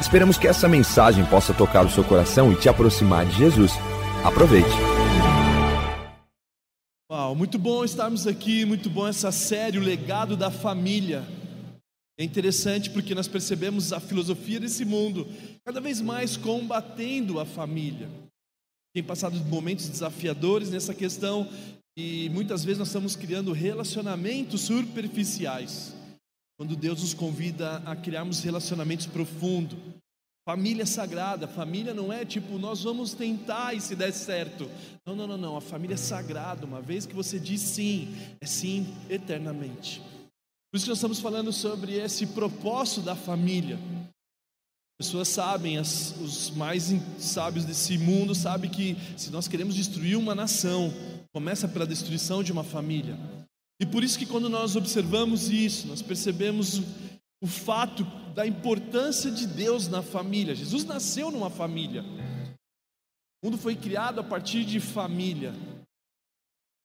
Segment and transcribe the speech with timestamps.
[0.00, 3.72] Esperamos que essa mensagem possa tocar o seu coração e te aproximar de Jesus.
[4.24, 4.68] Aproveite.
[7.10, 11.24] Uau, muito bom estarmos aqui, muito bom essa série, o legado da família.
[12.16, 15.26] É interessante porque nós percebemos a filosofia desse mundo
[15.64, 18.08] cada vez mais combatendo a família.
[18.94, 21.48] Tem passado momentos desafiadores nessa questão
[21.96, 25.97] e muitas vezes nós estamos criando relacionamentos superficiais.
[26.58, 29.78] Quando Deus nos convida a criarmos relacionamentos profundos.
[30.44, 34.68] Família sagrada, família não é tipo, nós vamos tentar e se der certo.
[35.06, 35.56] Não, não, não, não.
[35.56, 36.66] A família é sagrada.
[36.66, 38.08] Uma vez que você diz sim,
[38.40, 40.00] é sim eternamente.
[40.70, 43.78] Por isso que nós estamos falando sobre esse propósito da família.
[44.98, 50.34] Pessoas sabem, as, os mais sábios desse mundo sabem que se nós queremos destruir uma
[50.34, 50.92] nação,
[51.32, 53.16] começa pela destruição de uma família.
[53.80, 56.82] E por isso que quando nós observamos isso, nós percebemos
[57.40, 58.04] o fato
[58.34, 60.54] da importância de Deus na família.
[60.54, 62.02] Jesus nasceu numa família.
[63.40, 65.54] O mundo foi criado a partir de família.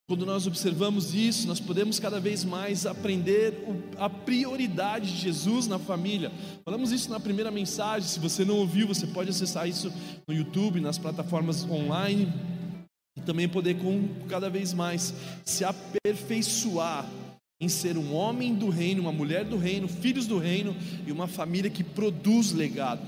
[0.08, 3.66] Quando nós observamos isso, nós podemos cada vez mais aprender
[3.97, 6.31] a prioridade de Jesus na família.
[6.63, 8.07] Falamos isso na primeira mensagem.
[8.07, 9.91] Se você não ouviu, você pode acessar isso
[10.28, 12.31] no YouTube, nas plataformas online
[13.16, 15.14] e também poder com cada vez mais
[15.45, 17.09] se aperfeiçoar
[17.61, 20.75] em ser um homem do reino, uma mulher do reino, filhos do reino
[21.08, 23.06] e uma família que produz legado.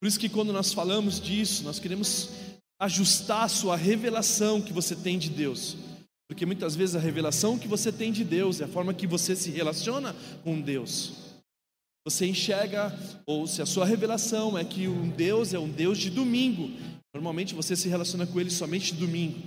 [0.00, 2.30] Por isso que quando nós falamos disso, nós queremos
[2.78, 5.76] ajustar a sua revelação que você tem de Deus.
[6.28, 9.34] Porque muitas vezes a revelação que você tem de Deus é a forma que você
[9.34, 11.12] se relaciona com Deus.
[12.04, 16.10] Você enxerga, ou se a sua revelação é que um Deus é um Deus de
[16.10, 16.70] domingo,
[17.16, 19.40] Normalmente você se relaciona com Ele somente domingo.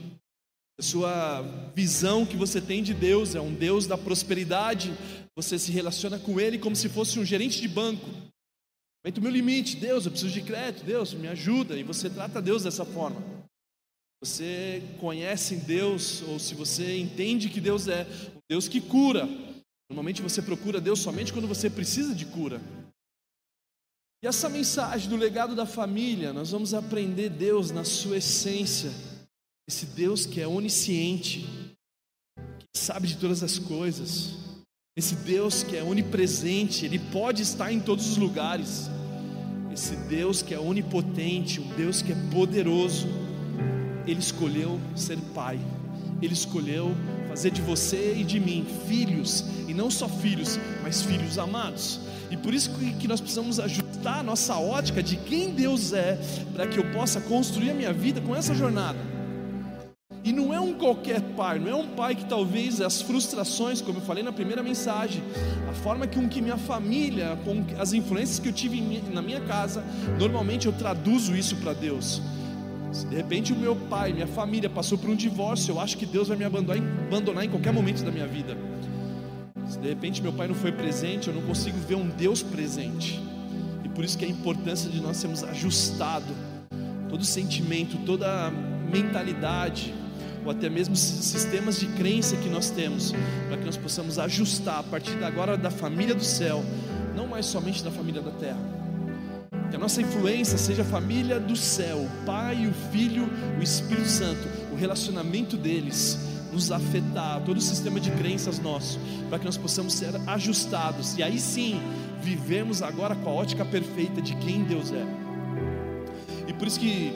[0.80, 1.44] A sua
[1.75, 4.91] visão que você tem de Deus é um Deus da prosperidade.
[5.35, 8.07] Você se relaciona com Ele como se fosse um gerente de banco.
[9.06, 11.78] Aumenta o meu limite, Deus, eu preciso de crédito, Deus, me ajuda.
[11.78, 13.22] E você trata Deus dessa forma.
[14.24, 18.01] Você conhece Deus, ou se você entende que Deus é
[18.36, 19.30] um Deus que cura.
[19.91, 22.59] Normalmente você procura Deus somente quando você precisa de cura.
[24.22, 28.91] E essa mensagem do legado da família, nós vamos aprender Deus na sua essência,
[29.66, 31.47] esse Deus que é onisciente,
[32.59, 34.34] que sabe de todas as coisas,
[34.97, 38.90] esse Deus que é onipresente, Ele pode estar em todos os lugares,
[39.72, 43.07] esse Deus que é onipotente, um Deus que é poderoso,
[44.06, 45.57] Ele escolheu ser Pai,
[46.22, 46.94] Ele escolheu
[47.30, 52.01] fazer de você e de mim filhos, e não só filhos, mas filhos amados.
[52.29, 56.19] E por isso que nós precisamos ajustar a nossa ótica de quem Deus é,
[56.53, 59.00] para que eu possa construir a minha vida com essa jornada.
[60.23, 64.00] E não é um qualquer pai, não é um pai que talvez as frustrações, como
[64.00, 65.23] eu falei na primeira mensagem,
[65.69, 69.84] a forma com que minha família, com as influências que eu tive na minha casa,
[70.19, 72.22] normalmente eu traduzo isso para Deus.
[72.91, 76.06] Se de repente o meu pai, minha família passou por um divórcio, eu acho que
[76.06, 78.57] Deus vai me abandonar em qualquer momento da minha vida.
[79.69, 83.22] Se de repente meu pai não foi presente, eu não consigo ver um Deus presente.
[83.85, 86.35] E por isso que a importância de nós sermos ajustados
[87.07, 88.52] todo sentimento, toda
[88.91, 89.94] mentalidade,
[90.46, 93.13] ou até mesmo sistemas de crença que nós temos,
[93.47, 96.63] para que nós possamos ajustar a partir de agora da família do céu,
[97.16, 98.59] não mais somente da família da terra.
[99.69, 104.07] Que a nossa influência seja a família do céu, o Pai, o Filho, o Espírito
[104.07, 109.00] Santo, o relacionamento deles nos afetar, todo o sistema de crenças nosso,
[109.30, 111.80] para que nós possamos ser ajustados e aí sim
[112.22, 115.06] vivemos agora com a ótica perfeita de quem Deus é.
[116.48, 117.13] E por isso que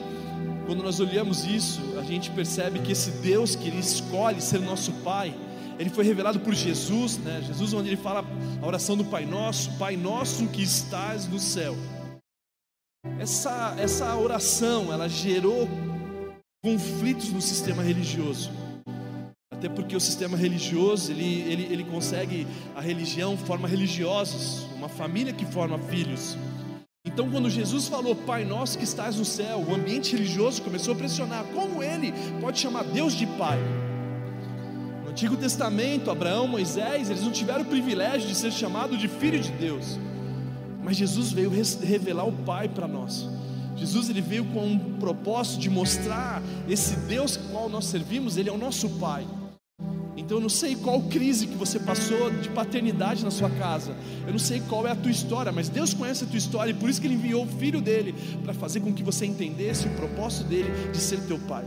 [0.66, 4.92] quando nós olhamos isso, a gente percebe que esse Deus que ele escolhe ser nosso
[5.04, 5.34] Pai,
[5.78, 7.42] ele foi revelado por Jesus, né?
[7.46, 8.24] Jesus onde ele fala
[8.62, 11.76] a oração do Pai Nosso, Pai Nosso que estás no céu.
[13.18, 15.68] Essa, essa oração, ela gerou
[16.62, 18.50] conflitos no sistema religioso.
[19.64, 22.46] Até porque o sistema religioso, ele, ele, ele consegue,
[22.76, 26.36] a religião forma religiosos, uma família que forma filhos.
[27.02, 30.96] Então, quando Jesus falou, Pai nosso que estás no céu, o ambiente religioso começou a
[30.98, 32.12] pressionar: como ele
[32.42, 33.58] pode chamar Deus de Pai?
[35.02, 39.40] No Antigo Testamento, Abraão, Moisés, eles não tiveram o privilégio de ser chamado de filho
[39.40, 39.98] de Deus,
[40.82, 41.50] mas Jesus veio
[41.80, 43.26] revelar o Pai para nós.
[43.76, 48.52] Jesus ele veio com um propósito de mostrar esse Deus qual nós servimos, ele é
[48.52, 49.26] o nosso Pai.
[50.16, 53.96] Então eu não sei qual crise que você passou de paternidade na sua casa.
[54.26, 56.74] Eu não sei qual é a tua história, mas Deus conhece a tua história e
[56.74, 59.90] por isso que ele enviou o filho dele para fazer com que você entendesse o
[59.90, 61.64] propósito dele de ser teu pai.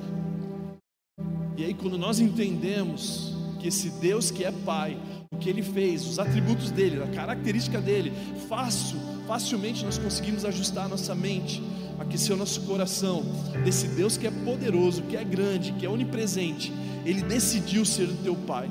[1.58, 4.98] E aí quando nós entendemos que esse Deus que é pai,
[5.32, 8.14] o que ele fez, os atributos dele, a característica dele,
[8.48, 8.98] fácil,
[9.28, 11.62] facilmente nós conseguimos ajustar a nossa mente,
[12.00, 13.24] aquecer o nosso coração
[13.64, 16.72] desse Deus que é poderoso, que é grande, que é onipresente
[17.08, 18.70] ele decidiu ser o teu pai.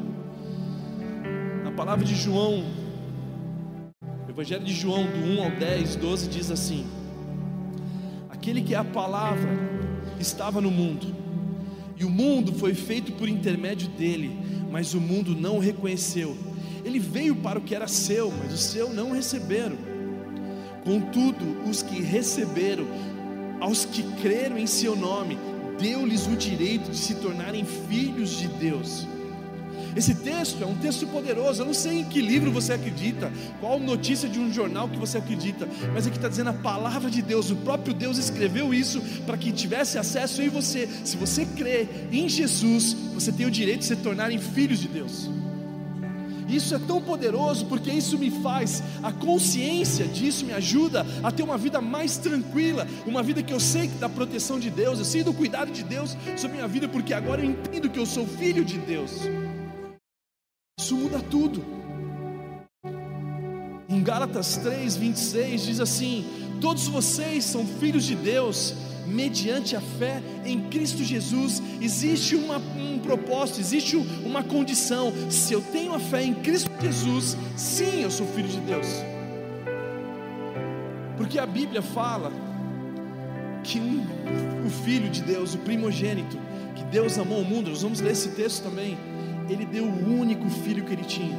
[1.65, 2.65] Na palavra de João,
[4.29, 6.87] Evangelho de João, do 1 ao 10, 12, diz assim:
[8.29, 9.51] Aquele que é a palavra
[10.21, 11.07] estava no mundo,
[11.97, 14.39] e o mundo foi feito por intermédio dele,
[14.71, 16.37] mas o mundo não o reconheceu.
[16.85, 19.79] Ele veio para o que era seu, mas o seu não receberam.
[20.85, 22.87] Contudo, os que receberam,
[23.61, 25.39] aos que creram em seu nome,
[25.79, 29.07] deu-lhes o direito de se tornarem filhos de Deus.
[29.97, 31.63] Esse texto é um texto poderoso.
[31.63, 35.17] Eu não sei em que livro você acredita, qual notícia de um jornal que você
[35.17, 37.51] acredita, mas aqui está dizendo a palavra de Deus.
[37.51, 40.87] O próprio Deus escreveu isso para que tivesse acesso em você.
[41.03, 45.31] Se você crê em Jesus, você tem o direito de se tornarem filhos de Deus.
[46.49, 51.43] Isso é tão poderoso porque isso me faz, a consciência disso me ajuda a ter
[51.43, 55.25] uma vida mais tranquila, uma vida que eu sei da proteção de Deus, eu sei
[55.25, 58.65] do cuidado de Deus sobre minha vida, porque agora eu entendo que eu sou filho
[58.65, 59.23] de Deus.
[60.79, 61.65] Isso muda tudo.
[63.89, 66.25] Em Gálatas 3, 26 diz assim:
[66.61, 68.75] Todos vocês são filhos de Deus
[69.07, 75.13] mediante a fé em Cristo Jesus, existe uma, um propósito, existe uma condição.
[75.31, 78.87] Se eu tenho a fé em Cristo Jesus, sim, eu sou filho de Deus.
[81.17, 82.33] Porque a Bíblia fala
[83.63, 83.81] que
[84.65, 86.39] o Filho de Deus, o primogênito,
[86.75, 88.97] que Deus amou o mundo, nós vamos ler esse texto também.
[89.49, 91.37] Ele deu o único filho que ele tinha,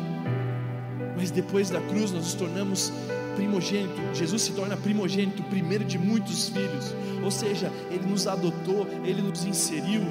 [1.15, 2.91] mas depois da cruz nós nos tornamos
[3.37, 9.21] primogênito, Jesus se torna primogênito, primeiro de muitos filhos, ou seja, Ele nos adotou, Ele
[9.21, 10.01] nos inseriu.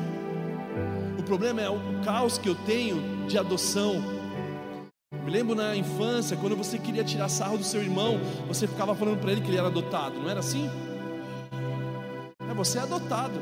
[1.18, 3.96] O problema é o caos que eu tenho de adoção.
[5.24, 9.18] Me lembro na infância, quando você queria tirar sarro do seu irmão, você ficava falando
[9.18, 10.70] para ele que ele era adotado, não era assim?
[12.48, 13.40] É, você é adotado.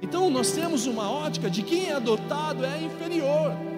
[0.00, 3.73] Então nós temos uma ótica de quem é adotado é inferior.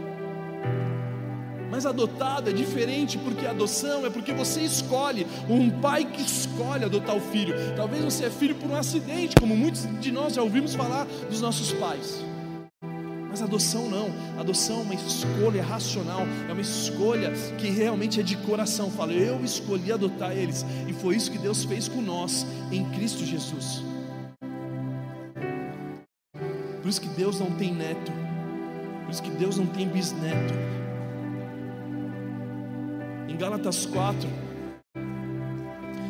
[1.76, 7.14] Mas adotado é diferente porque adoção é porque você escolhe, um pai que escolhe adotar
[7.14, 7.54] o filho.
[7.76, 11.42] Talvez você é filho por um acidente, como muitos de nós já ouvimos falar dos
[11.42, 12.24] nossos pais.
[13.28, 14.08] Mas adoção não,
[14.40, 18.90] adoção é uma escolha racional, é uma escolha que realmente é de coração.
[18.90, 23.22] Fala, eu escolhi adotar eles, e foi isso que Deus fez com nós em Cristo
[23.22, 23.82] Jesus.
[26.80, 28.10] Por isso que Deus não tem neto,
[29.04, 30.54] por isso que Deus não tem bisneto,
[33.36, 34.26] em Gálatas 4,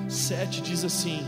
[0.09, 1.19] 7 diz assim: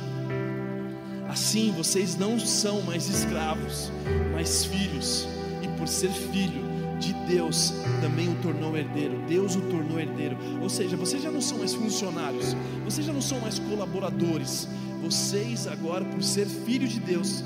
[1.29, 3.91] Assim vocês não são mais escravos,
[4.33, 5.27] mas filhos,
[5.61, 6.63] e por ser filho
[7.01, 9.19] de Deus, também o tornou herdeiro.
[9.27, 10.37] Deus o tornou herdeiro.
[10.63, 14.69] Ou seja, vocês já não são mais funcionários, vocês já não são mais colaboradores.
[15.03, 17.43] Vocês agora, por ser filho de Deus,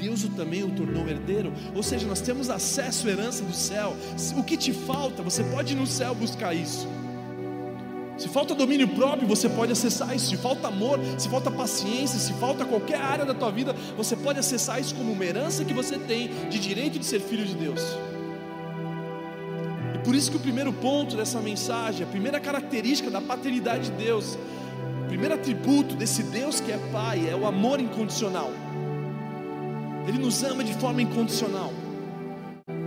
[0.00, 1.52] Deus o também o tornou herdeiro.
[1.74, 3.94] Ou seja, nós temos acesso à herança do céu.
[4.38, 6.88] O que te falta, você pode ir no céu buscar isso.
[8.20, 10.26] Se falta domínio próprio, você pode acessar isso.
[10.26, 14.38] Se falta amor, se falta paciência, se falta qualquer área da tua vida, você pode
[14.38, 17.80] acessar isso como uma herança que você tem de direito de ser filho de Deus.
[19.94, 23.92] E por isso que o primeiro ponto dessa mensagem, a primeira característica da paternidade de
[23.92, 24.36] Deus,
[25.04, 28.50] o primeiro atributo desse Deus que é Pai é o amor incondicional.
[30.06, 31.72] Ele nos ama de forma incondicional.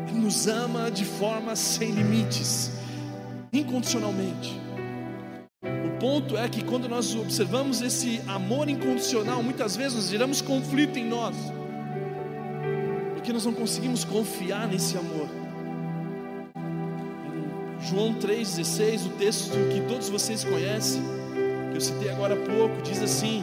[0.08, 2.70] Ele nos ama de forma sem limites,
[3.52, 4.63] incondicionalmente
[6.04, 11.06] ponto é que quando nós observamos esse amor incondicional, muitas vezes nós geramos conflito em
[11.06, 11.34] nós,
[13.14, 15.30] porque nós não conseguimos confiar nesse amor.
[17.80, 21.02] Em João 3,16, o texto que todos vocês conhecem,
[21.72, 23.42] que eu citei agora há pouco, diz assim: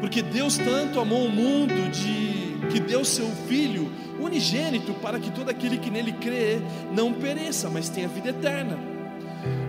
[0.00, 5.50] Porque Deus tanto amou o mundo de que deu seu Filho unigênito para que todo
[5.50, 6.58] aquele que nele crê
[6.92, 8.95] não pereça, mas tenha vida eterna.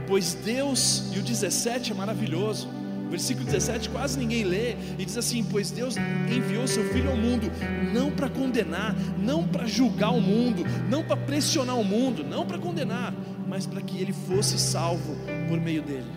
[0.07, 2.69] Pois Deus, e o 17 é maravilhoso,
[3.09, 5.95] versículo 17 quase ninguém lê, e diz assim: Pois Deus
[6.33, 7.51] enviou seu Filho ao mundo,
[7.93, 12.57] não para condenar, não para julgar o mundo, não para pressionar o mundo, não para
[12.57, 13.13] condenar,
[13.47, 15.15] mas para que ele fosse salvo
[15.49, 16.07] por meio dele.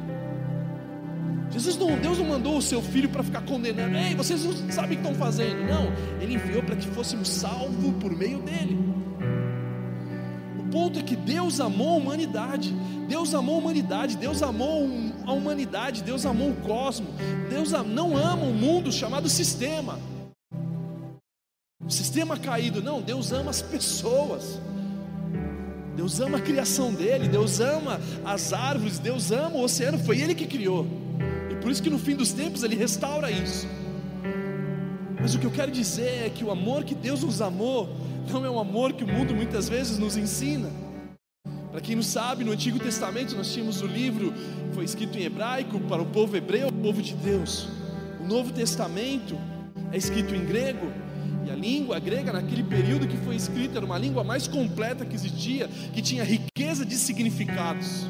[1.51, 4.99] Jesus não, Deus não mandou o seu filho para ficar condenando, ei, vocês não sabem
[4.99, 5.67] o que estão fazendo.
[5.67, 8.79] Não, Ele enviou para que fôssemos salvos por meio dele.
[10.71, 12.73] Ponto é que Deus amou a humanidade,
[13.09, 14.89] Deus amou a humanidade, Deus amou
[15.27, 17.11] a humanidade, Deus amou o cosmos,
[17.49, 19.99] Deus não ama o mundo chamado sistema.
[21.85, 24.61] O sistema caído, não, Deus ama as pessoas.
[25.97, 30.35] Deus ama a criação dele, Deus ama as árvores, Deus ama o oceano, foi ele
[30.35, 30.87] que criou.
[31.61, 33.67] Por isso que no fim dos tempos ele restaura isso.
[35.21, 37.89] Mas o que eu quero dizer é que o amor que Deus nos amou
[38.31, 40.71] não é um amor que o mundo muitas vezes nos ensina.
[41.71, 44.33] Para quem não sabe, no Antigo Testamento nós tínhamos o livro,
[44.73, 47.69] foi escrito em hebraico para o povo hebreu, o povo de Deus.
[48.19, 49.39] O Novo Testamento
[49.93, 50.91] é escrito em grego,
[51.47, 55.15] e a língua grega naquele período que foi escrita era uma língua mais completa que
[55.15, 58.07] existia, que tinha riqueza de significados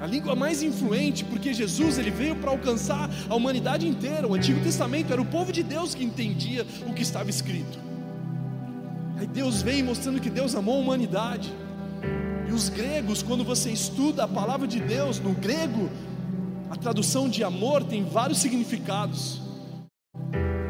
[0.00, 4.26] a língua mais influente, porque Jesus ele veio para alcançar a humanidade inteira.
[4.26, 7.78] O Antigo Testamento era o povo de Deus que entendia o que estava escrito.
[9.18, 11.52] Aí Deus vem mostrando que Deus amou a humanidade.
[12.48, 15.90] E os gregos, quando você estuda a palavra de Deus no grego,
[16.70, 19.42] a tradução de amor tem vários significados.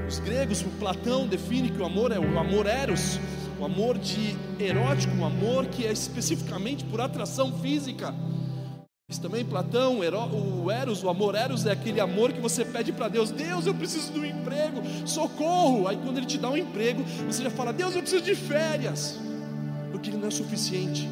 [0.08, 3.20] Os gregos, o Platão define que o amor é o amor eros,
[3.60, 8.14] o amor de erótico, um amor que é especificamente por atração física.
[9.10, 13.08] Diz também Platão, o Eros, o amor Eros é aquele amor que você pede para
[13.08, 15.88] Deus: Deus, eu preciso de um emprego, socorro.
[15.88, 19.18] Aí quando Ele te dá um emprego, você já fala: Deus, eu preciso de férias,
[19.90, 21.08] porque Ele não é suficiente.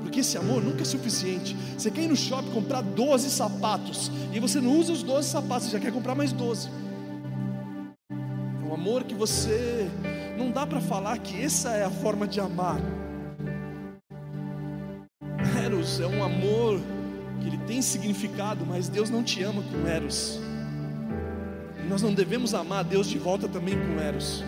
[0.00, 1.54] Porque esse amor nunca é suficiente.
[1.76, 5.66] Você quer ir no shopping comprar 12 sapatos e você não usa os 12 sapatos,
[5.66, 6.70] você já quer comprar mais 12.
[8.10, 9.90] É um amor que você
[10.38, 12.80] não dá para falar que essa é a forma de amar.
[16.00, 16.80] É um amor
[17.40, 20.38] que ele tem significado, mas Deus não te ama com Eros.
[21.82, 24.44] E nós não devemos amar Deus de volta também com Eros.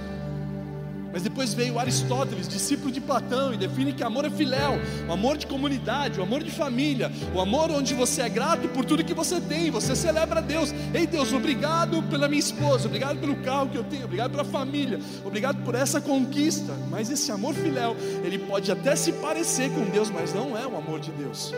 [1.13, 5.37] Mas depois veio Aristóteles, discípulo de Platão, e define que amor é filéu, o amor
[5.37, 9.15] de comunidade, o amor de família, o amor onde você é grato por tudo que
[9.15, 10.73] você tem, você celebra Deus.
[10.95, 15.01] Ei Deus, obrigado pela minha esposa, obrigado pelo carro que eu tenho, obrigado pela família,
[15.25, 16.73] obrigado por essa conquista.
[16.89, 20.77] Mas esse amor filéu, ele pode até se parecer com Deus, mas não é o
[20.77, 21.53] amor de Deus.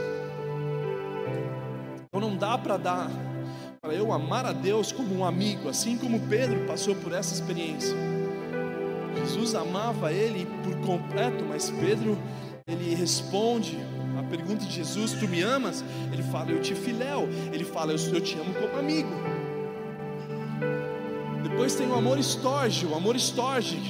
[2.08, 3.10] Então não dá para dar
[3.80, 7.96] para eu amar a Deus como um amigo, assim como Pedro passou por essa experiência.
[9.20, 12.18] Jesus amava ele por completo, mas Pedro,
[12.66, 13.78] ele responde
[14.18, 15.84] a pergunta de Jesus: Tu me amas?
[16.12, 17.28] Ele fala: Eu te filéu.
[17.52, 19.10] Ele fala: Eu, te amo como amigo.
[21.42, 22.86] Depois tem o amor estorge.
[22.86, 23.80] O amor estorge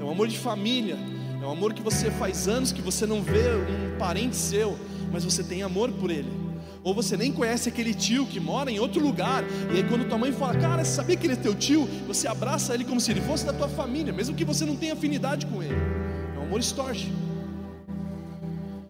[0.00, 0.96] é um amor de família.
[1.40, 4.76] É um amor que você faz anos que você não vê um parente seu,
[5.12, 6.47] mas você tem amor por ele
[6.88, 10.16] ou você nem conhece aquele tio que mora em outro lugar, e aí quando tua
[10.16, 11.86] mãe fala, cara, sabia que ele é teu tio?
[12.06, 14.94] Você abraça ele como se ele fosse da tua família, mesmo que você não tenha
[14.94, 15.76] afinidade com ele.
[16.34, 17.12] É um amor estorge.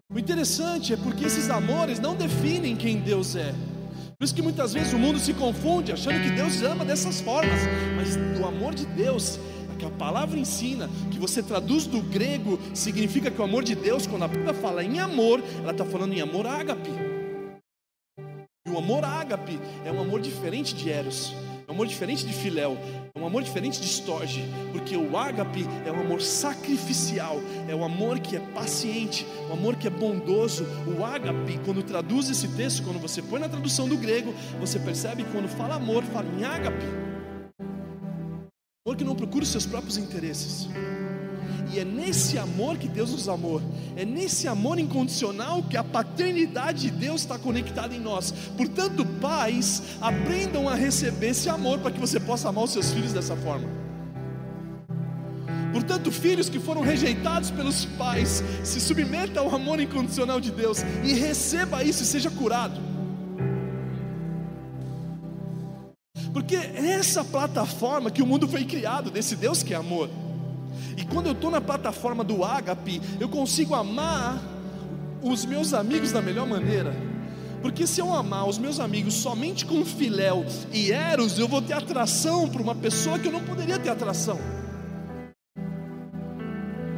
[0.08, 3.52] O interessante é porque esses amores não definem quem Deus é.
[4.16, 7.60] Por isso que muitas vezes o mundo se confunde achando que Deus ama dessas formas,
[7.96, 9.40] mas o amor de Deus
[9.76, 14.08] que a palavra ensina, que você traduz do grego, significa que o amor de Deus,
[14.08, 17.07] quando a Bíblia fala em amor, ela está falando em amor ágape.
[18.78, 21.34] O amor ágape é um amor diferente de Eros,
[21.66, 22.78] é um amor diferente de Filéu,
[23.12, 27.82] é um amor diferente de Storge, porque o ágape é um amor sacrificial, é um
[27.82, 30.64] amor que é paciente, um amor que é bondoso.
[30.96, 35.24] O ágape, quando traduz esse texto, quando você põe na tradução do grego, você percebe
[35.24, 36.84] que quando fala amor, fala em ágape.
[38.86, 40.68] Amor que não procura os seus próprios interesses.
[41.72, 43.60] E é nesse amor que Deus nos amou,
[43.94, 48.32] é nesse amor incondicional que a paternidade de Deus está conectada em nós.
[48.56, 53.12] Portanto, pais, aprendam a receber esse amor para que você possa amar os seus filhos
[53.12, 53.68] dessa forma.
[55.72, 61.12] Portanto, filhos que foram rejeitados pelos pais, se submeta ao amor incondicional de Deus e
[61.12, 62.80] receba isso e seja curado.
[66.32, 70.08] Porque é essa plataforma que o mundo foi criado, desse Deus que é amor.
[70.96, 74.42] E quando eu estou na plataforma do ágape, eu consigo amar
[75.22, 76.94] os meus amigos da melhor maneira.
[77.60, 81.72] Porque se eu amar os meus amigos somente com filéu e eros, eu vou ter
[81.72, 84.38] atração por uma pessoa que eu não poderia ter atração.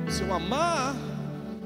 [0.08, 0.94] Se eu amar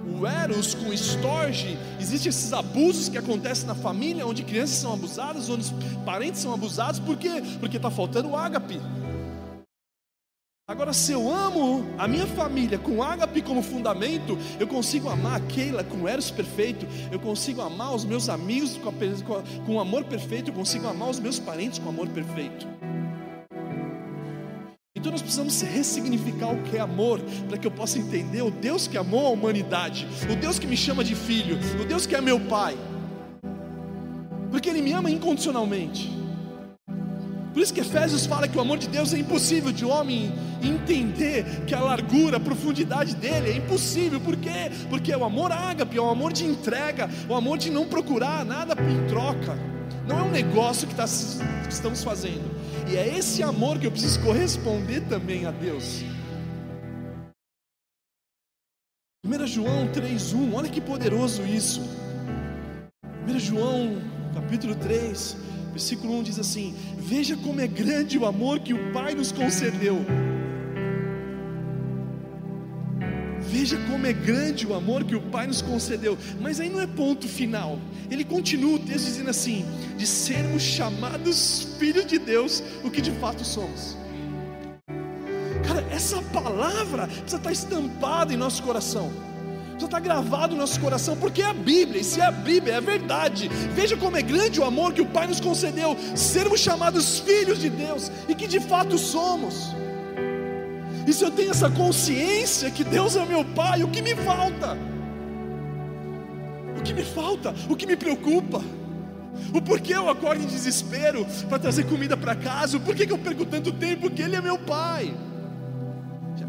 [0.06, 5.48] o eros com estorge, existem esses abusos que acontecem na família, onde crianças são abusadas,
[5.48, 5.72] onde
[6.04, 7.42] parentes são abusados, por quê?
[7.58, 8.80] Porque está faltando o ágape.
[10.66, 15.40] Agora, se eu amo a minha família com ágape como fundamento, eu consigo amar a
[15.40, 20.50] Keila com eros perfeito, eu consigo amar os meus amigos com, a, com amor perfeito,
[20.50, 22.66] eu consigo amar os meus parentes com amor perfeito.
[24.96, 28.86] Então nós precisamos ressignificar o que é amor, para que eu possa entender o Deus
[28.86, 32.22] que amou a humanidade, o Deus que me chama de filho, o Deus que é
[32.22, 32.74] meu pai,
[34.50, 36.23] porque Ele me ama incondicionalmente.
[37.54, 41.64] Por isso que Efésios fala que o amor de Deus é impossível de homem entender
[41.64, 44.20] que a largura, a profundidade dele é impossível.
[44.20, 44.72] Por quê?
[44.90, 48.44] Porque é o amor ágape, é o amor de entrega, o amor de não procurar
[48.44, 49.56] nada em troca.
[50.04, 52.50] Não é um negócio que, tá, que estamos fazendo.
[52.90, 56.02] E é esse amor que eu preciso corresponder também a Deus.
[59.24, 61.80] 1 João 3,1, olha que poderoso isso.
[63.28, 64.02] 1 João
[64.34, 65.36] capítulo 3,
[65.74, 70.06] Versículo 1 diz assim: Veja como é grande o amor que o Pai nos concedeu.
[73.40, 76.16] Veja como é grande o amor que o Pai nos concedeu.
[76.40, 77.76] Mas aí não é ponto final.
[78.08, 79.64] Ele continua o texto dizendo assim:
[79.96, 83.96] de sermos chamados filhos de Deus, o que de fato somos.
[85.66, 89.10] Cara, essa palavra precisa estar estampada em nosso coração
[89.78, 92.74] já está gravado no nosso coração, porque é a Bíblia, e se é a Bíblia,
[92.74, 93.48] é a verdade.
[93.72, 97.70] Veja como é grande o amor que o Pai nos concedeu, sermos chamados filhos de
[97.70, 99.74] Deus, e que de fato somos.
[101.06, 104.78] E se eu tenho essa consciência que Deus é meu Pai, o que me falta?
[106.78, 107.54] O que me falta?
[107.68, 108.62] O que me preocupa?
[109.52, 112.76] O porquê eu acordo em desespero para trazer comida para casa?
[112.76, 114.02] O porquê que eu perco tanto tempo?
[114.02, 115.14] Porque Ele é meu Pai.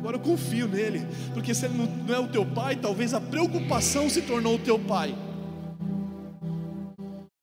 [0.05, 1.01] Agora eu confio nele,
[1.33, 1.73] porque se ele
[2.07, 5.15] não é o teu pai, talvez a preocupação se tornou o teu pai.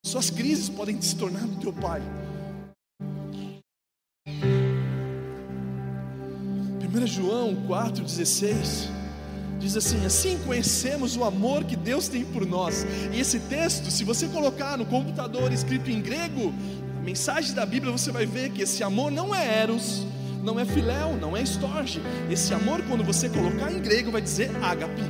[0.05, 2.01] Suas crises podem se tornar o teu pai.
[7.03, 8.87] 1 João 4,16
[9.59, 12.85] diz assim: Assim conhecemos o amor que Deus tem por nós.
[13.11, 16.53] E esse texto, se você colocar no computador escrito em grego,
[16.97, 20.05] a mensagem da Bíblia, você vai ver que esse amor não é eros,
[20.43, 22.01] não é filéu, não é estorge.
[22.29, 25.01] Esse amor, quando você colocar em grego, vai dizer ágape.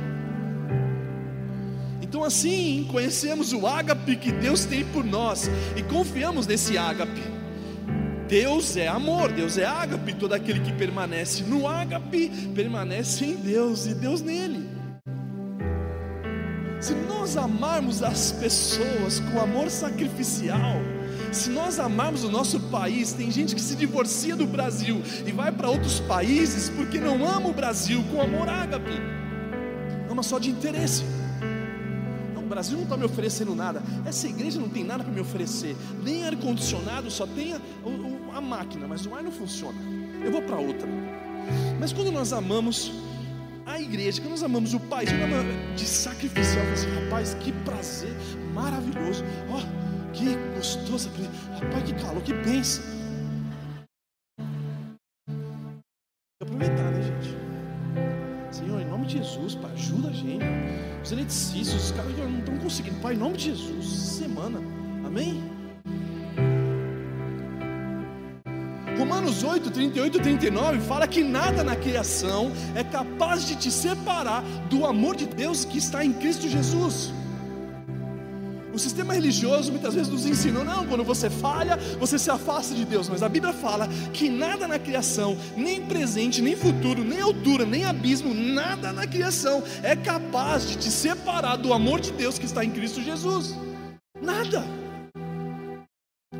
[2.00, 7.22] Então, assim, conhecemos o ágape que Deus tem por nós e confiamos nesse ágape.
[8.28, 13.86] Deus é amor, Deus é ágape, todo aquele que permanece no ágape permanece em Deus
[13.86, 14.68] e Deus nele.
[16.80, 20.76] Se nós amarmos as pessoas com amor sacrificial,
[21.34, 25.50] se nós amarmos o nosso país, tem gente que se divorcia do Brasil e vai
[25.50, 28.92] para outros países porque não ama o Brasil com amor ágape,
[30.10, 31.02] ama só de interesse.
[32.34, 35.20] Não, o Brasil não está me oferecendo nada, essa igreja não tem nada para me
[35.20, 39.78] oferecer, nem ar-condicionado, só tem a, a, a máquina, mas o ar não funciona.
[40.24, 40.88] Eu vou para outra.
[41.78, 42.92] Mas quando nós amamos
[43.66, 45.06] a igreja, quando nós amamos o Pai
[45.74, 48.14] de sacrificial, assim, rapaz, que prazer
[48.52, 49.24] maravilhoso.
[49.50, 49.83] Ó, oh,
[50.14, 51.10] que gostoso.
[51.60, 52.82] Rapaz, que calor, que bênção.
[56.40, 58.56] Aproveitar, né, gente?
[58.56, 60.44] Senhor, em nome de Jesus, Pai, ajuda a gente.
[61.02, 63.00] Os eletricistas, os caras não estão conseguindo.
[63.00, 64.58] Pai, em nome de Jesus, semana.
[65.04, 65.42] Amém?
[68.96, 74.42] Romanos 8, 38 e 39 fala que nada na criação é capaz de te separar
[74.70, 77.12] do amor de Deus que está em Cristo Jesus.
[78.74, 82.84] O sistema religioso muitas vezes nos ensinou, não, quando você falha, você se afasta de
[82.84, 87.64] Deus, mas a Bíblia fala que nada na criação, nem presente, nem futuro, nem altura,
[87.64, 92.46] nem abismo, nada na criação é capaz de te separar do amor de Deus que
[92.46, 93.54] está em Cristo Jesus.
[94.20, 94.64] Nada.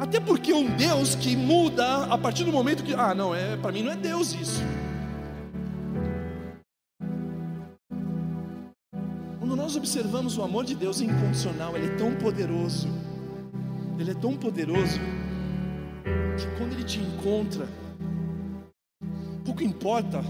[0.01, 3.71] Até porque um Deus que muda a partir do momento que, ah, não, é, para
[3.71, 4.61] mim não é Deus isso.
[9.85, 12.89] Observamos o amor de Deus incondicional, ele é tão poderoso,
[13.99, 14.99] ele é tão poderoso,
[16.39, 17.69] que quando ele te encontra,
[19.45, 20.25] pouco importa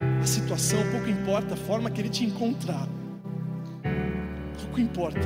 [0.00, 2.88] a situação, pouco importa a forma que ele te encontrar,
[4.60, 5.18] pouco importa,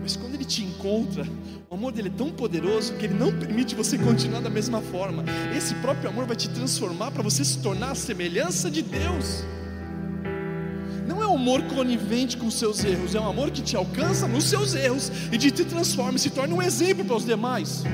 [0.00, 1.26] mas quando ele te encontra,
[1.68, 5.22] o amor dele é tão poderoso que ele não permite você continuar da mesma forma.
[5.54, 9.44] Esse próprio amor vai te transformar para você se tornar a semelhança de Deus
[11.38, 15.10] amor conivente com os seus erros, é um amor que te alcança nos seus erros
[15.30, 17.84] e te transforma e se torna um exemplo para os demais.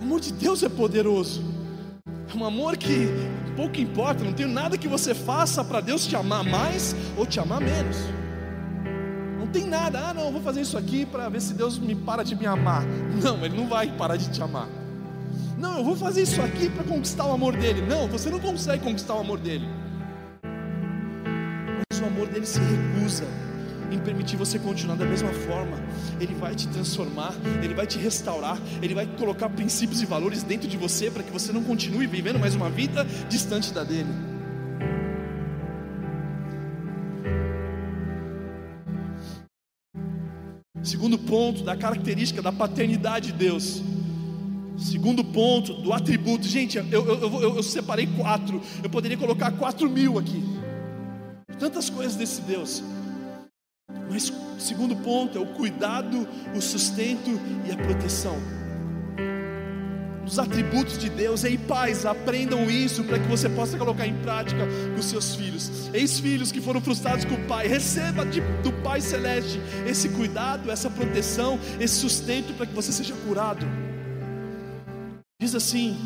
[0.00, 1.44] O amor de Deus é poderoso,
[2.32, 3.08] é um amor que
[3.54, 7.38] pouco importa, não tem nada que você faça para Deus te amar mais ou te
[7.38, 7.98] amar menos.
[9.38, 12.22] Não tem nada, ah não, vou fazer isso aqui para ver se Deus me para
[12.22, 12.82] de me amar.
[13.22, 14.68] Não, Ele não vai parar de te amar.
[15.58, 17.82] Não, eu vou fazer isso aqui para conquistar o amor dele.
[17.82, 19.83] Não, você não consegue conquistar o amor dele.
[22.04, 23.24] O amor dele se recusa
[23.90, 25.78] em permitir você continuar da mesma forma.
[26.20, 30.68] Ele vai te transformar, ele vai te restaurar, ele vai colocar princípios e valores dentro
[30.68, 34.10] de você para que você não continue vivendo mais uma vida distante da dele.
[40.82, 43.82] Segundo ponto da característica da paternidade de Deus.
[44.76, 46.46] Segundo ponto do atributo.
[46.46, 48.60] Gente, eu, eu, eu, eu separei quatro.
[48.82, 50.53] Eu poderia colocar quatro mil aqui.
[51.64, 52.82] Tantas coisas desse Deus.
[54.10, 58.36] Mas segundo ponto é o cuidado, o sustento e a proteção.
[60.26, 64.60] Os atributos de Deus, ei pais, aprendam isso para que você possa colocar em prática
[64.94, 65.88] com seus filhos.
[65.94, 70.70] Eis filhos que foram frustrados com o pai, receba de, do Pai Celeste esse cuidado,
[70.70, 73.64] essa proteção, esse sustento para que você seja curado.
[75.40, 75.96] Diz assim,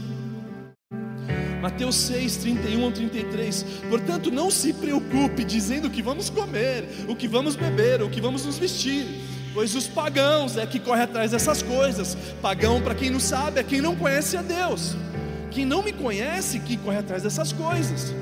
[1.60, 3.64] Mateus 6, 31 ao 33.
[3.88, 8.20] Portanto, não se preocupe dizendo o que vamos comer, o que vamos beber, o que
[8.20, 9.06] vamos nos vestir,
[9.52, 12.16] pois os pagãos é que corre atrás dessas coisas.
[12.40, 14.94] Pagão, para quem não sabe, é quem não conhece a Deus.
[15.50, 18.14] Quem não me conhece, que corre atrás dessas coisas.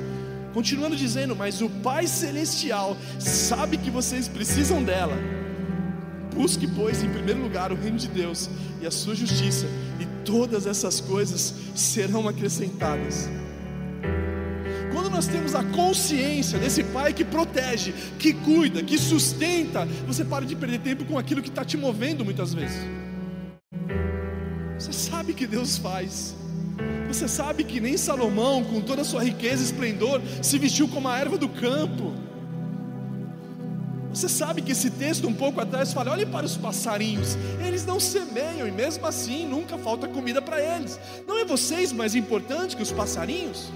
[0.54, 5.14] Continuando dizendo, mas o Pai Celestial sabe que vocês precisam dela.
[6.34, 8.48] Busque, pois, em primeiro lugar o reino de Deus
[8.80, 9.66] e a sua justiça,
[10.00, 13.30] e todas essas coisas serão acrescentadas.
[14.92, 20.44] Quando nós temos a consciência desse Pai que protege, que cuida, que sustenta, você para
[20.44, 22.78] de perder tempo com aquilo que está te movendo muitas vezes.
[24.78, 26.34] Você sabe que Deus faz.
[27.08, 31.08] Você sabe que nem Salomão, com toda a sua riqueza e esplendor, se vestiu como
[31.08, 32.12] a erva do campo.
[34.16, 38.00] Você sabe que esse texto um pouco atrás fala: olhe para os passarinhos, eles não
[38.00, 40.98] semeiam e mesmo assim nunca falta comida para eles.
[41.26, 43.70] Não é vocês mais importantes que os passarinhos?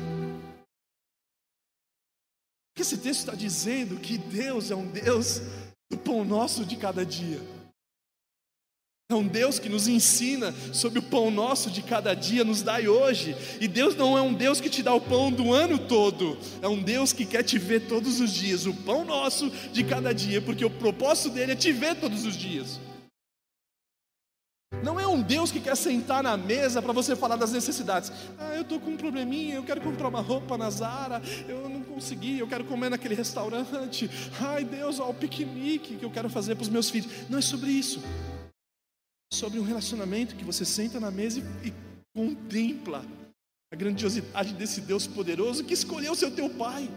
[2.74, 5.42] esse texto está dizendo que Deus é um Deus
[5.90, 7.38] do pão nosso de cada dia.
[9.10, 12.86] É um Deus que nos ensina sobre o pão nosso de cada dia, nos dai
[12.86, 13.36] hoje.
[13.60, 16.68] E Deus não é um Deus que te dá o pão do ano todo, é
[16.68, 20.40] um Deus que quer te ver todos os dias, o pão nosso de cada dia,
[20.40, 22.78] porque o propósito dele é te ver todos os dias.
[24.84, 28.12] Não é um Deus que quer sentar na mesa para você falar das necessidades.
[28.38, 31.82] Ah, eu estou com um probleminha, eu quero comprar uma roupa na Zara, eu não
[31.82, 34.08] consegui, eu quero comer naquele restaurante.
[34.40, 37.10] Ai Deus, ó, o piquenique que eu quero fazer para os meus filhos.
[37.28, 38.00] Não é sobre isso
[39.32, 41.72] sobre um relacionamento que você senta na mesa e,
[42.12, 43.04] contempla
[43.72, 46.90] a grandiosidade desse Deus poderoso que escolheu ser teu pai.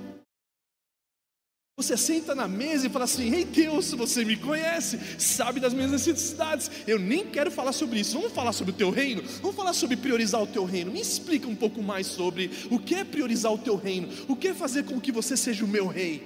[1.78, 5.92] Você senta na mesa e fala assim: Ei Deus, você me conhece, sabe das minhas
[5.92, 6.70] necessidades.
[6.88, 8.18] Eu nem quero falar sobre isso.
[8.18, 9.22] Vamos falar sobre o teu reino?
[9.42, 10.92] Vamos falar sobre priorizar o teu reino.
[10.92, 14.50] Me explica um pouco mais sobre o que é priorizar o teu reino, o que
[14.50, 16.24] é fazer com que você seja o meu rei.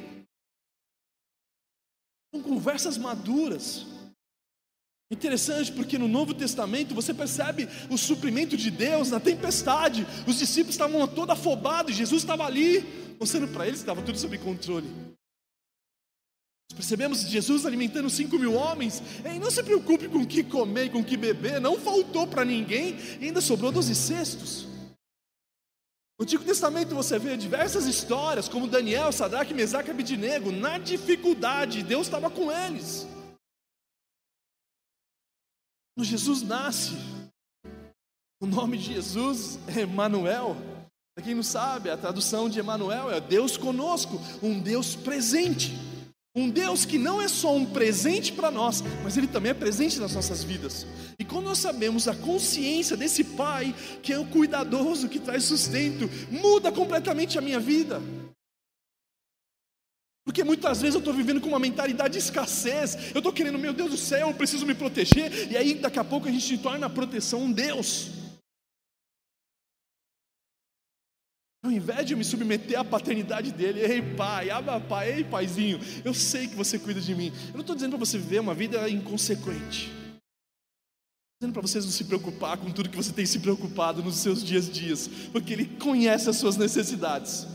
[2.34, 3.97] São conversas maduras.
[5.10, 10.06] Interessante porque no Novo Testamento você percebe o suprimento de Deus na tempestade.
[10.28, 12.86] Os discípulos estavam todos afobados, Jesus estava ali,
[13.18, 14.88] mostrando para eles que estava tudo sob controle.
[16.76, 19.02] percebemos Jesus alimentando 5 mil homens.
[19.24, 22.44] Ei, não se preocupe com o que comer com o que beber, não faltou para
[22.44, 24.68] ninguém, e ainda sobrou 12 cestos.
[26.20, 31.82] No Antigo Testamento você vê diversas histórias, como Daniel, Sadraque, Mesaque e Abidinego, na dificuldade,
[31.82, 33.08] Deus estava com eles.
[35.98, 36.92] Quando Jesus nasce,
[38.40, 40.56] o nome de Jesus é Emanuel.
[41.16, 45.74] Para quem não sabe, a tradução de Emanuel é Deus conosco, um Deus presente.
[46.36, 50.00] Um Deus que não é só um presente para nós, mas Ele também é presente
[50.00, 50.86] nas nossas vidas.
[51.18, 56.08] E quando nós sabemos a consciência desse Pai, que é o cuidadoso, que traz sustento,
[56.30, 58.00] muda completamente a minha vida.
[60.28, 63.16] Porque muitas vezes eu estou vivendo com uma mentalidade de escassez.
[63.16, 65.50] Eu estou querendo, meu Deus do céu, eu preciso me proteger.
[65.50, 68.10] E aí daqui a pouco a gente se torna a proteção um Deus.
[71.64, 76.14] Ao invés de me submeter à paternidade dele, ei pai, aba pai, ei paizinho, eu
[76.14, 77.32] sei que você cuida de mim.
[77.48, 79.86] Eu não estou dizendo para você viver uma vida inconsequente.
[79.86, 84.18] Estou dizendo para vocês não se preocupar com tudo que você tem se preocupado nos
[84.18, 87.48] seus dias a dias, porque ele conhece as suas necessidades.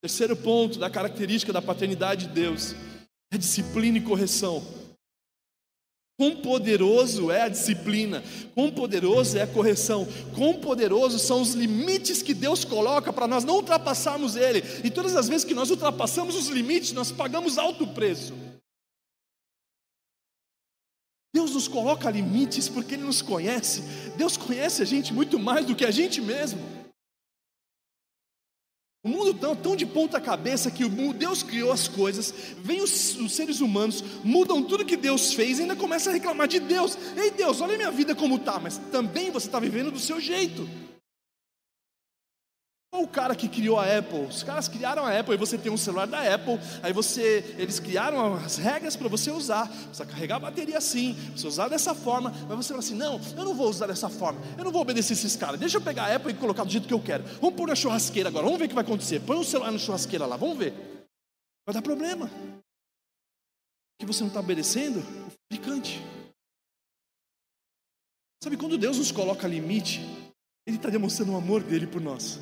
[0.00, 2.74] Terceiro ponto da característica da paternidade de Deus
[3.32, 4.62] é disciplina e correção.
[6.16, 12.22] Quão poderoso é a disciplina, quão poderoso é a correção, quão poderosos são os limites
[12.22, 14.62] que Deus coloca para nós não ultrapassarmos Ele.
[14.82, 18.34] E todas as vezes que nós ultrapassamos os limites, nós pagamos alto preço.
[21.32, 23.82] Deus nos coloca limites porque Ele nos conhece.
[24.16, 26.77] Deus conhece a gente muito mais do que a gente mesmo.
[29.08, 33.16] O mundo tão, tão de ponta cabeça que o Deus criou as coisas, vem os,
[33.16, 36.98] os, seres humanos, mudam tudo que Deus fez e ainda começa a reclamar de Deus.
[37.16, 40.68] Ei Deus, olha minha vida como está, mas também você está vivendo do seu jeito.
[42.90, 45.76] O cara que criou a Apple, os caras criaram a Apple e você tem um
[45.76, 50.40] celular da Apple, aí você, eles criaram as regras para você usar, precisa carregar a
[50.40, 53.86] bateria assim, você usar dessa forma, mas você fala assim, não, eu não vou usar
[53.86, 56.64] dessa forma, eu não vou obedecer esses caras, deixa eu pegar a Apple e colocar
[56.64, 58.84] do jeito que eu quero, vamos pôr na churrasqueira agora, vamos ver o que vai
[58.84, 60.72] acontecer, põe o celular na churrasqueira lá, vamos ver,
[61.66, 62.30] vai dar problema,
[63.98, 65.00] que você não está obedecendo?
[65.00, 66.00] O fabricante.
[68.42, 70.00] Sabe, quando Deus nos coloca limite,
[70.66, 72.38] Ele está demonstrando o amor dele por nós.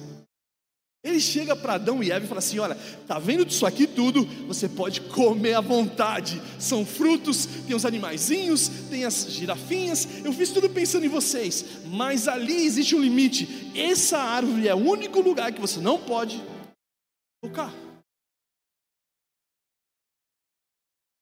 [1.07, 2.75] Ele chega para Adão e Eva e fala assim: Olha,
[3.07, 4.25] tá vendo disso aqui tudo?
[4.49, 6.43] Você pode comer à vontade.
[6.59, 10.25] São frutos, tem os animaizinhos, tem as girafinhas.
[10.25, 13.71] Eu fiz tudo pensando em vocês, mas ali existe um limite.
[13.77, 16.43] Essa árvore é o único lugar que você não pode
[17.41, 17.73] tocar.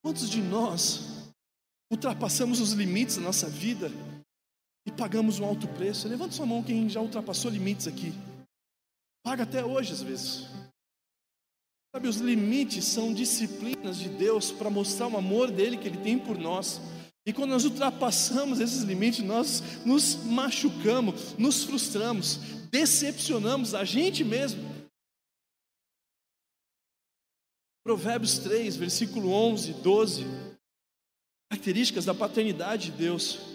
[0.03, 1.29] Quantos de nós
[1.91, 3.91] ultrapassamos os limites da nossa vida
[4.83, 6.07] e pagamos um alto preço?
[6.07, 8.11] Levanta sua mão quem já ultrapassou limites aqui.
[9.25, 10.45] Paga até hoje, às vezes.
[11.91, 16.19] Sabe, os limites são disciplinas de Deus para mostrar o amor dele que ele tem
[16.19, 16.79] por nós.
[17.25, 22.37] E quando nós ultrapassamos esses limites, nós nos machucamos, nos frustramos,
[22.69, 24.61] decepcionamos a gente mesmo.
[27.83, 30.23] Provérbios 3, versículo 11, 12.
[31.49, 33.54] Características da paternidade de Deus.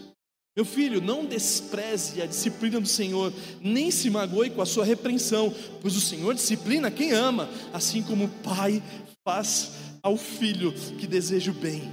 [0.56, 5.54] Meu filho, não despreze a disciplina do Senhor, nem se magoe com a sua repreensão,
[5.80, 8.82] pois o Senhor disciplina quem ama, assim como o pai
[9.24, 11.90] faz ao filho que deseja o bem.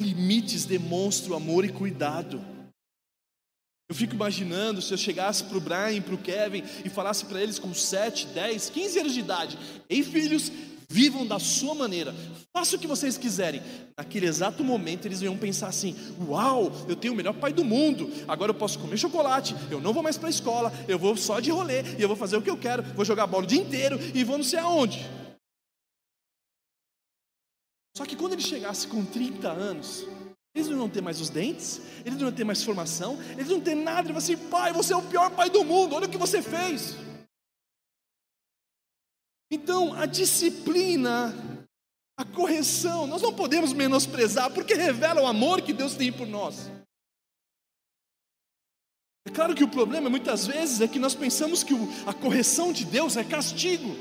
[0.00, 2.40] Limites demonstram amor e cuidado.
[3.88, 7.42] Eu fico imaginando se eu chegasse para o Brian, para o Kevin e falasse para
[7.42, 10.50] eles com 7, 10, 15 anos de idade: Ei filhos,
[10.92, 12.12] Vivam da sua maneira.
[12.52, 13.62] Faça o que vocês quiserem.
[13.96, 15.94] Naquele exato momento eles iam pensar assim:
[16.28, 18.10] Uau, eu tenho o melhor pai do mundo.
[18.26, 19.54] Agora eu posso comer chocolate.
[19.70, 20.72] Eu não vou mais para a escola.
[20.88, 22.82] Eu vou só de rolê e eu vou fazer o que eu quero.
[22.82, 25.08] Vou jogar bola o dia inteiro e vou não sei aonde.
[27.96, 30.04] Só que quando ele chegasse com 30 anos,
[30.52, 33.58] eles não iam ter mais os dentes, eles não iam ter mais formação, eles não
[33.58, 34.08] iam ter nada.
[34.08, 35.94] Ele falou assim: Pai, você é o pior pai do mundo.
[35.94, 36.96] Olha o que você fez.
[39.50, 41.34] Então, a disciplina,
[42.16, 46.70] a correção, nós não podemos menosprezar, porque revela o amor que Deus tem por nós.
[49.26, 51.74] É claro que o problema muitas vezes é que nós pensamos que
[52.06, 53.96] a correção de Deus é castigo.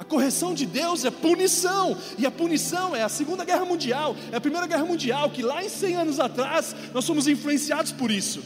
[0.00, 4.36] A correção de Deus é punição, e a punição é a Segunda Guerra Mundial, é
[4.36, 8.42] a Primeira Guerra Mundial, que lá em 100 anos atrás nós somos influenciados por isso.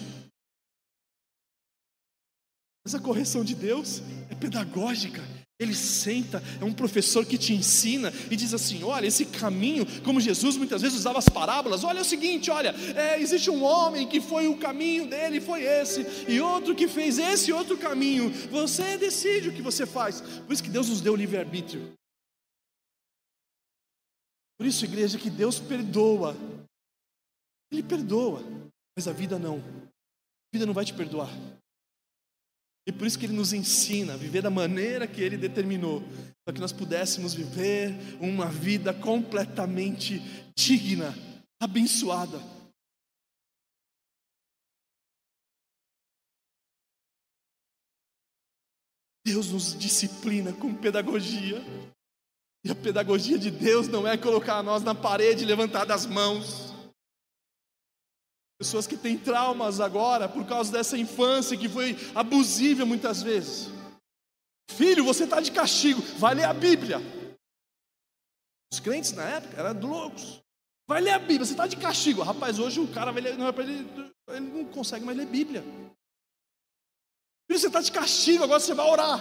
[2.85, 5.23] Mas a correção de Deus é pedagógica,
[5.59, 10.21] ele senta, é um professor que te ensina e diz assim: olha, esse caminho, como
[10.21, 14.21] Jesus muitas vezes usava as parábolas, olha o seguinte: olha, é, existe um homem que
[14.21, 18.31] foi o caminho dele, foi esse, e outro que fez esse outro caminho.
[18.51, 20.21] Você decide o que você faz.
[20.21, 21.93] Por isso que Deus nos deu livre-arbítrio.
[24.59, 26.37] Por isso, igreja, que Deus perdoa.
[27.71, 28.43] Ele perdoa,
[28.97, 29.59] mas a vida não.
[29.59, 31.31] A vida não vai te perdoar.
[32.87, 36.03] E por isso que Ele nos ensina a viver da maneira que Ele determinou,
[36.45, 40.21] para que nós pudéssemos viver uma vida completamente
[40.55, 41.15] digna,
[41.61, 42.39] abençoada.
[49.25, 51.63] Deus nos disciplina com pedagogia.
[52.63, 56.74] E a pedagogia de Deus não é colocar nós na parede e levantar das mãos.
[58.59, 63.69] Pessoas que têm traumas agora por causa dessa infância que foi abusiva muitas vezes.
[64.71, 66.99] Filho, você está de castigo, vai ler a Bíblia.
[68.73, 70.43] Os crentes na época eram loucos.
[70.87, 72.23] Vai ler a Bíblia, você está de castigo.
[72.23, 73.87] Rapaz, hoje o cara vai ler, não, ele,
[74.29, 75.63] ele não consegue mais ler Bíblia.
[77.47, 79.21] Filho, você está de castigo, agora você vai orar.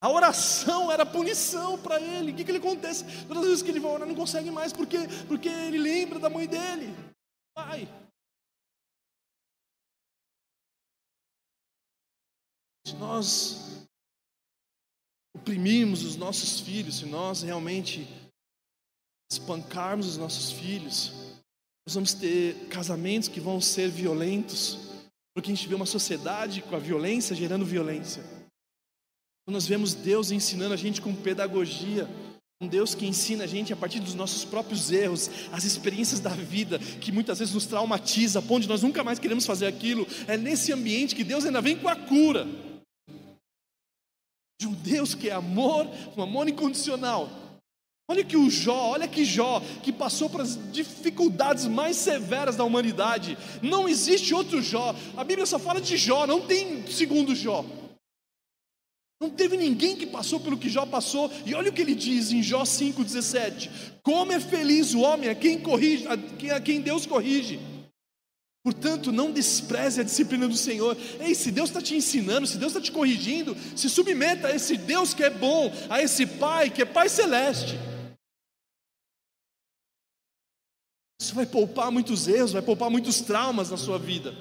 [0.00, 2.32] A oração era punição para ele.
[2.32, 3.04] O que, que ele acontece?
[3.26, 6.28] Todas as vezes que ele vai orar, não consegue mais, porque, porque ele lembra da
[6.28, 6.94] mãe dele.
[7.54, 7.88] Pai,
[12.86, 13.86] Se nós
[15.34, 18.06] oprimirmos os nossos filhos, se nós realmente
[19.30, 21.12] espancarmos os nossos filhos,
[21.86, 24.78] nós vamos ter casamentos que vão ser violentos,
[25.34, 28.22] porque a gente vê uma sociedade com a violência gerando violência.
[29.44, 32.08] Quando nós vemos Deus ensinando a gente com pedagogia,
[32.62, 36.30] Um Deus que ensina a gente a partir dos nossos próprios erros, as experiências da
[36.30, 40.06] vida, que muitas vezes nos traumatiza, a ponto de nós nunca mais queremos fazer aquilo.
[40.26, 42.46] É nesse ambiente que Deus ainda vem com a cura.
[44.64, 47.28] De um Deus que é amor, um amor incondicional.
[48.08, 52.64] Olha que o Jó, olha que Jó, que passou por as dificuldades mais severas da
[52.64, 53.36] humanidade.
[53.60, 54.96] Não existe outro Jó.
[55.18, 57.62] A Bíblia só fala de Jó, não tem segundo Jó.
[59.20, 61.30] Não teve ninguém que passou pelo que Jó passou.
[61.44, 63.68] E olha o que ele diz em Jó 5,17:
[64.02, 67.60] Como é feliz o homem a quem, corrige, a quem Deus corrige.
[68.64, 70.96] Portanto, não despreze a disciplina do Senhor.
[71.20, 74.78] Ei, se Deus está te ensinando, se Deus está te corrigindo, se submeta a esse
[74.78, 77.74] Deus que é bom, a esse Pai que é Pai Celeste.
[81.20, 84.34] Isso vai poupar muitos erros, vai poupar muitos traumas na sua vida.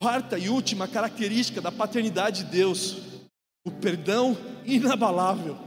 [0.00, 2.96] Quarta e última característica da paternidade de Deus:
[3.62, 5.58] o perdão inabalável,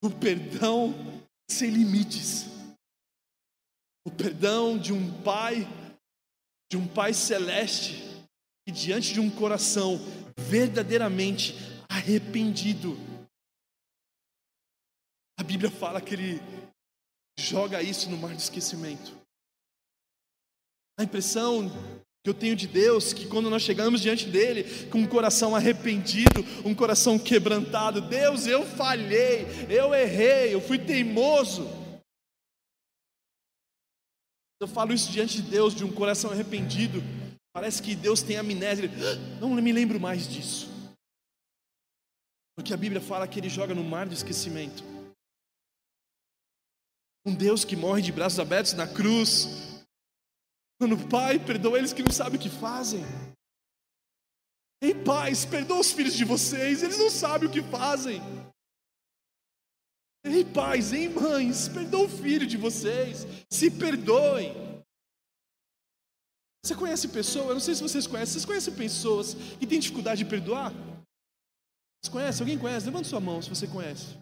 [0.00, 0.94] o perdão
[1.50, 2.46] sem limites,
[4.06, 5.66] o perdão de um pai,
[6.70, 8.04] de um pai celeste,
[8.64, 9.98] que diante de um coração
[10.38, 11.54] verdadeiramente
[11.90, 12.96] arrependido,
[15.38, 16.40] a Bíblia fala que ele
[17.36, 19.12] joga isso no mar de esquecimento.
[20.98, 21.68] A impressão
[22.24, 26.42] que eu tenho de Deus, que quando nós chegamos diante dele com um coração arrependido,
[26.64, 31.85] um coração quebrantado, Deus, eu falhei, eu errei, eu fui teimoso.
[34.60, 37.02] Eu falo isso diante de Deus, de um coração arrependido,
[37.52, 40.68] parece que Deus tem amnésia, ah, não me lembro mais disso.
[42.56, 44.82] Porque a Bíblia fala que ele joga no mar do esquecimento.
[47.26, 49.46] Um Deus que morre de braços abertos na cruz,
[50.78, 53.02] quando Pai, perdoa eles que não sabem o que fazem.
[54.80, 58.20] Ei, pais, perdoa os filhos de vocês, eles não sabem o que fazem.
[60.26, 64.52] Ei, pais, ei, mães, perdoa o filho de vocês, se perdoem.
[66.64, 70.24] Você conhece pessoas, eu não sei se vocês conhecem, vocês conhecem pessoas que têm dificuldade
[70.24, 70.72] de perdoar?
[70.72, 72.42] Vocês conhecem?
[72.42, 72.86] Alguém conhece?
[72.86, 74.16] Levanta sua mão se você conhece.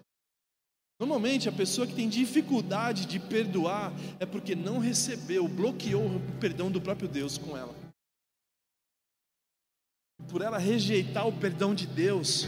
[1.01, 6.71] Normalmente a pessoa que tem dificuldade de perdoar é porque não recebeu, bloqueou o perdão
[6.71, 7.75] do próprio Deus com ela.
[10.31, 12.45] Por ela rejeitar o perdão de Deus,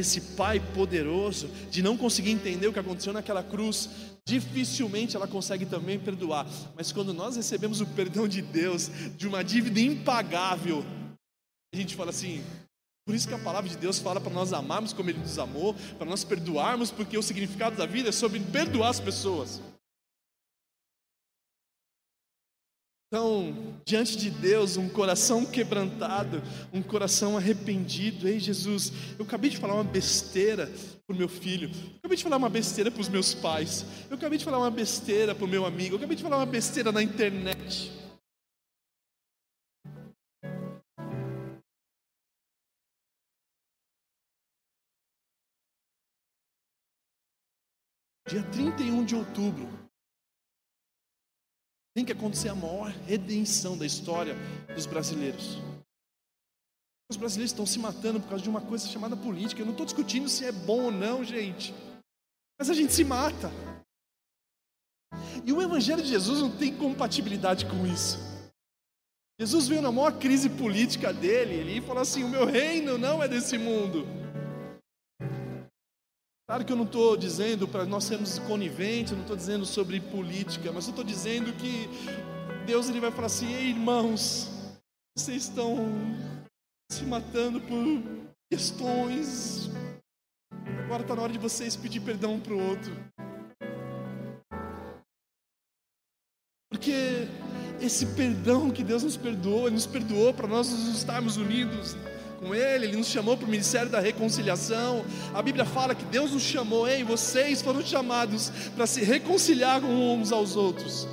[0.00, 3.90] esse Pai poderoso, de não conseguir entender o que aconteceu naquela cruz,
[4.24, 6.46] dificilmente ela consegue também perdoar.
[6.76, 10.84] Mas quando nós recebemos o perdão de Deus, de uma dívida impagável,
[11.74, 12.42] a gente fala assim:
[13.04, 15.74] por isso que a palavra de Deus fala para nós amarmos como Ele nos amou,
[15.96, 19.60] para nós perdoarmos, porque o significado da vida é sobre perdoar as pessoas.
[23.08, 26.42] Então, diante de Deus, um coração quebrantado,
[26.74, 28.28] um coração arrependido.
[28.28, 30.66] Ei, Jesus, eu acabei de falar uma besteira
[31.06, 34.16] para o meu filho, eu acabei de falar uma besteira para os meus pais, eu
[34.16, 36.92] acabei de falar uma besteira para o meu amigo, eu acabei de falar uma besteira
[36.92, 37.90] na internet.
[48.28, 49.87] dia 31 de outubro,
[51.98, 54.36] tem que acontecer a maior redenção da história
[54.72, 55.58] dos brasileiros.
[57.10, 59.60] Os brasileiros estão se matando por causa de uma coisa chamada política.
[59.60, 61.74] Eu não estou discutindo se é bom ou não, gente.
[62.56, 63.50] Mas a gente se mata.
[65.44, 68.16] E o Evangelho de Jesus não tem compatibilidade com isso.
[69.40, 73.26] Jesus veio na maior crise política dele, ele falou assim: O meu reino não é
[73.26, 74.06] desse mundo.
[76.48, 80.72] Claro que eu não estou dizendo para nós sermos coniventes, não estou dizendo sobre política,
[80.72, 81.86] mas eu estou dizendo que
[82.64, 84.48] Deus ele vai falar assim: Ei, irmãos,
[85.14, 85.76] vocês estão
[86.90, 87.84] se matando por
[88.50, 89.68] questões.
[90.86, 92.96] Agora está na hora de vocês pedir perdão um para o outro.
[96.70, 97.28] Porque
[97.78, 101.94] esse perdão que Deus nos perdoou, Ele nos perdoou para nós nos estarmos unidos
[102.38, 105.04] com Ele, Ele nos chamou para o ministério da reconciliação.
[105.34, 110.32] A Bíblia fala que Deus nos chamou, ei, vocês foram chamados para se reconciliar uns
[110.32, 111.06] aos outros.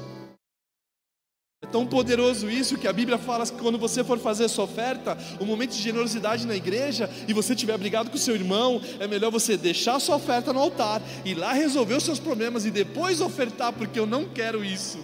[1.64, 5.18] É tão poderoso isso que a Bíblia fala que quando você for fazer sua oferta,
[5.40, 9.32] o momento de generosidade na igreja, e você tiver brigado com seu irmão, é melhor
[9.32, 13.74] você deixar sua oferta no altar, ir lá resolver os seus problemas e depois ofertar,
[13.74, 15.00] porque eu não quero isso.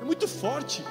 [0.00, 0.84] É muito forte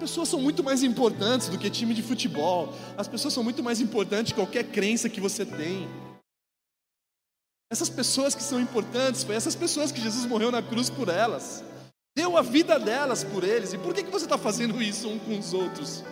[0.00, 2.74] pessoas são muito mais importantes do que time de futebol.
[2.96, 5.86] As pessoas são muito mais importantes que qualquer crença que você tem.
[7.70, 11.62] Essas pessoas que são importantes, foi essas pessoas que Jesus morreu na cruz por elas.
[12.16, 13.72] Deu a vida delas por eles.
[13.74, 16.02] E por que, que você está fazendo isso um com os outros?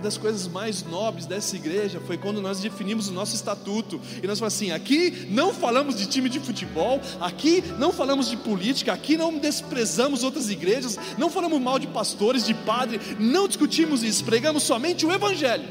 [0.00, 4.26] Uma das coisas mais nobres dessa igreja foi quando nós definimos o nosso estatuto e
[4.26, 8.94] nós falamos assim: aqui não falamos de time de futebol, aqui não falamos de política,
[8.94, 14.24] aqui não desprezamos outras igrejas, não falamos mal de pastores, de padre, não discutimos isso,
[14.24, 15.68] pregamos somente o Evangelho.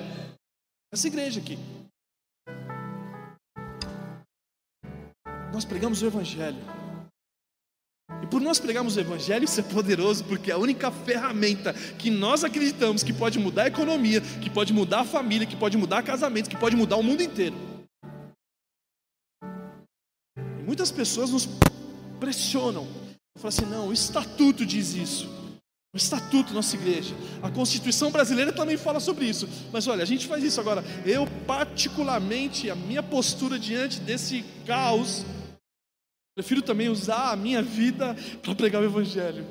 [0.93, 1.57] Essa igreja aqui.
[5.51, 6.78] Nós pregamos o Evangelho.
[8.21, 12.09] E por nós pregarmos o Evangelho, isso é poderoso, porque é a única ferramenta que
[12.09, 16.03] nós acreditamos que pode mudar a economia, que pode mudar a família, que pode mudar
[16.03, 17.55] casamento, que pode mudar o mundo inteiro.
[20.35, 21.47] E muitas pessoas nos
[22.19, 22.87] pressionam,
[23.37, 25.39] falam assim: não, o estatuto diz isso.
[25.91, 29.49] O estatuto da nossa igreja, a Constituição brasileira também fala sobre isso.
[29.73, 30.83] Mas olha, a gente faz isso agora.
[31.03, 35.25] Eu, particularmente, a minha postura diante desse caos
[36.35, 39.45] Prefiro também usar a minha vida para pregar o Evangelho.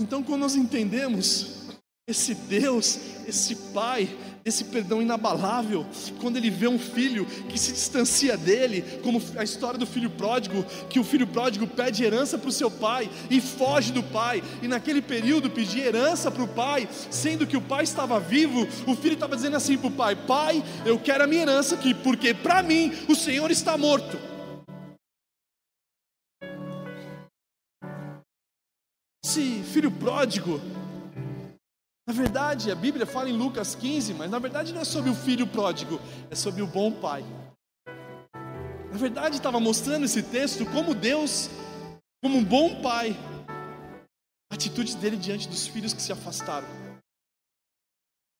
[0.00, 1.68] Então, quando nós entendemos
[2.06, 2.96] esse Deus,
[3.26, 4.08] esse Pai,
[4.44, 5.86] esse perdão inabalável,
[6.20, 10.62] quando ele vê um filho que se distancia dele, como a história do filho pródigo,
[10.90, 14.68] que o filho pródigo pede herança para o seu pai e foge do pai, e
[14.68, 19.14] naquele período pedir herança para o pai, sendo que o pai estava vivo, o filho
[19.14, 22.62] estava dizendo assim para o pai: Pai, eu quero a minha herança aqui, porque para
[22.62, 24.18] mim o Senhor está morto.
[29.24, 30.60] Esse filho pródigo,
[32.06, 35.14] na verdade, a Bíblia fala em Lucas 15, mas na verdade não é sobre o
[35.14, 35.98] filho pródigo,
[36.30, 37.24] é sobre o bom pai.
[38.90, 41.48] Na verdade, estava mostrando esse texto como Deus,
[42.22, 43.16] como um bom pai,
[44.52, 46.68] a atitude dele diante dos filhos que se afastaram.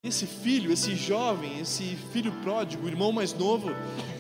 [0.05, 3.71] Esse filho, esse jovem, esse filho pródigo, o irmão mais novo,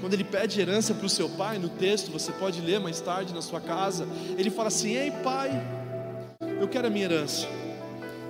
[0.00, 3.34] quando ele pede herança para o seu pai, no texto, você pode ler mais tarde
[3.34, 5.50] na sua casa, ele fala assim: Ei pai,
[6.58, 7.46] eu quero a minha herança.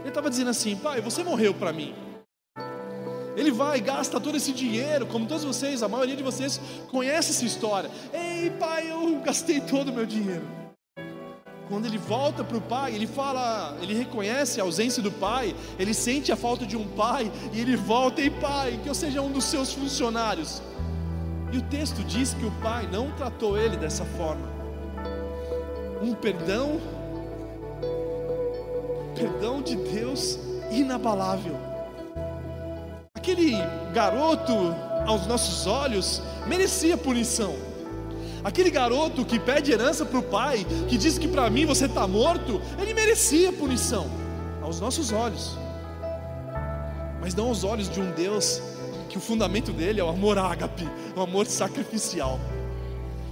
[0.04, 1.94] Ele estava dizendo assim: Pai, você morreu para mim.
[3.36, 7.30] Ele vai e gasta todo esse dinheiro, como todos vocês, a maioria de vocês conhece
[7.30, 7.90] essa história.
[8.12, 10.46] Ei, pai, eu gastei todo o meu dinheiro.
[11.68, 15.94] Quando ele volta para o pai, ele fala, ele reconhece a ausência do pai, ele
[15.94, 19.32] sente a falta de um pai e ele volta, ei pai, que eu seja um
[19.32, 20.62] dos seus funcionários.
[21.50, 24.46] E o texto diz que o pai não tratou ele dessa forma.
[26.02, 26.78] Um perdão
[29.14, 30.38] perdão de Deus
[30.70, 31.56] inabalável.
[33.14, 33.56] Aquele
[33.92, 34.52] garoto,
[35.06, 37.54] aos nossos olhos, merecia punição.
[38.42, 42.06] Aquele garoto que pede herança para o pai, que diz que para mim você está
[42.06, 44.06] morto, ele merecia punição,
[44.62, 45.56] aos nossos olhos,
[47.20, 48.60] mas não aos olhos de um Deus
[49.08, 50.86] que o fundamento dele é o amor ágape,
[51.16, 52.38] o amor sacrificial.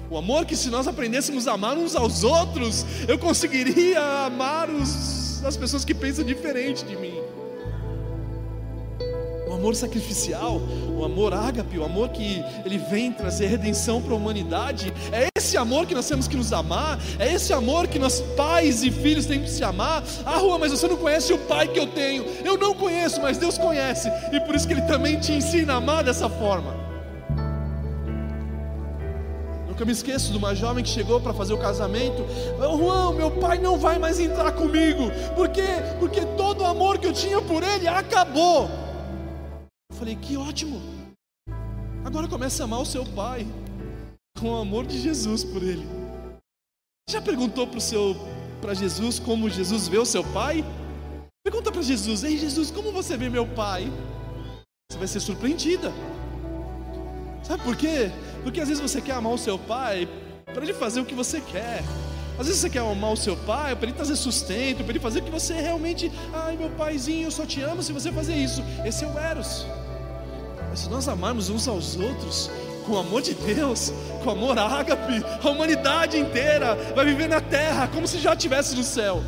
[0.08, 5.21] O amor que se nós aprendêssemos a amar uns aos outros, eu conseguiria amar os
[5.42, 7.20] das pessoas que pensam diferente de mim.
[9.48, 10.62] O amor sacrificial,
[10.96, 15.56] o amor ágape, o amor que ele vem trazer redenção para a humanidade, é esse
[15.56, 19.26] amor que nós temos que nos amar, é esse amor que nós pais e filhos
[19.26, 20.02] temos que se amar.
[20.24, 22.24] Ah, Rua, mas você não conhece o pai que eu tenho.
[22.44, 25.76] Eu não conheço, mas Deus conhece, e por isso que ele também te ensina a
[25.76, 26.81] amar dessa forma.
[29.82, 32.24] Nunca me esqueço de uma jovem que chegou para fazer o casamento.
[32.56, 35.10] Juan, meu pai não vai mais entrar comigo.
[35.34, 35.66] Por quê?
[35.98, 38.68] Porque todo o amor que eu tinha por ele acabou.
[39.90, 40.80] Eu falei, que ótimo.
[42.04, 43.44] Agora comece a amar o seu pai
[44.38, 45.84] com o amor de Jesus por ele.
[47.10, 50.64] Já perguntou para Jesus como Jesus vê o seu pai?
[51.44, 53.92] Pergunta para Jesus: Ei Jesus, como você vê meu pai?
[54.88, 55.92] Você vai ser surpreendida.
[57.42, 58.12] Sabe por quê?
[58.42, 60.08] Porque às vezes você quer amar o seu pai
[60.52, 61.82] para ele fazer o que você quer.
[62.38, 65.20] Às vezes você quer amar o seu pai para ele trazer sustento, para ele fazer
[65.20, 66.10] o que você realmente.
[66.32, 68.62] Ai, meu paizinho, eu só te amo se você fazer isso.
[68.84, 69.66] Esse é o Eros.
[70.70, 72.50] Mas se nós amarmos uns aos outros,
[72.86, 77.40] com o amor de Deus, com o amor ágape, a humanidade inteira vai viver na
[77.40, 79.22] terra como se já estivesse no céu.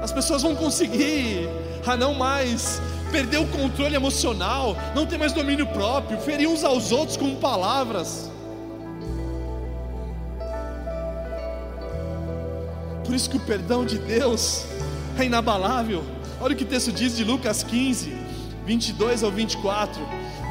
[0.00, 1.48] As pessoas vão conseguir
[1.86, 6.92] a não mais perder o controle emocional, não ter mais domínio próprio, ferir uns aos
[6.92, 8.30] outros com palavras.
[13.04, 14.64] Por isso que o perdão de Deus
[15.18, 16.04] é inabalável.
[16.40, 18.14] Olha o que o texto diz de Lucas 15,
[18.66, 20.00] 22 ao 24.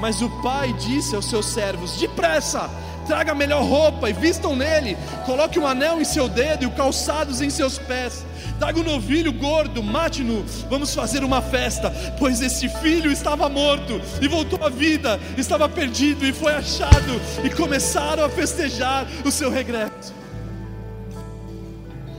[0.01, 2.69] Mas o pai disse aos seus servos: Depressa,
[3.07, 7.41] traga a melhor roupa e vistam nele, coloque um anel em seu dedo e calçados
[7.41, 8.25] em seus pés
[8.57, 14.27] traga um novilho gordo, mate-no, vamos fazer uma festa, pois esse filho estava morto e
[14.27, 20.15] voltou à vida, estava perdido e foi achado, e começaram a festejar o seu regresso.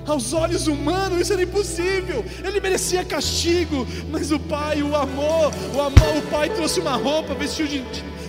[0.07, 2.25] Aos olhos humanos isso era impossível.
[2.43, 5.53] Ele merecia castigo, mas o pai o amou.
[5.75, 7.85] O amor, o pai trouxe uma roupa, vestiu de,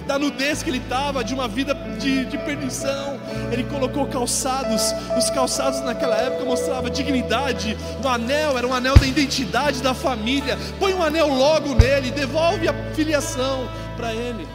[0.09, 3.19] da nudez que ele estava, de uma vida de, de perdição.
[3.51, 4.91] Ele colocou calçados.
[5.15, 7.77] Os calçados naquela época mostravam dignidade.
[8.03, 10.57] O anel era um anel da identidade da família.
[10.79, 14.47] Põe um anel logo nele, devolve a filiação para ele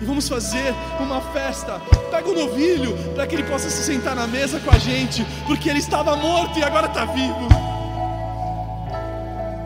[0.00, 1.80] e vamos fazer uma festa.
[2.10, 5.68] Pega o novilho para que ele possa se sentar na mesa com a gente, porque
[5.70, 7.48] ele estava morto e agora está vivo.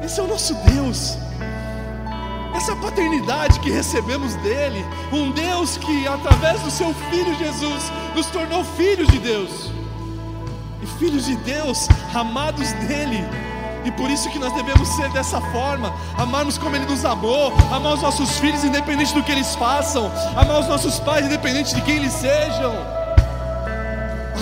[0.02, 1.18] Esse é o nosso Deus.
[2.60, 8.62] Essa paternidade que recebemos dele, um Deus que através do seu filho Jesus nos tornou
[8.62, 9.70] filhos de Deus.
[10.82, 13.24] E filhos de Deus, amados dele,
[13.82, 17.94] e por isso que nós devemos ser dessa forma, amarmos como Ele nos amou, amar
[17.94, 21.96] os nossos filhos independente do que eles façam, amar os nossos pais independente de quem
[21.96, 22.99] eles sejam.